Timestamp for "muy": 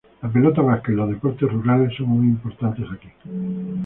2.07-2.25